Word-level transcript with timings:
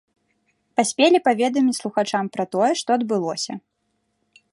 Паспелі 0.79 1.19
паведаміць 1.27 1.75
слухачам 1.81 2.25
пра 2.37 2.45
тое, 2.57 2.71
што 2.81 2.89
адбылося. 2.99 3.53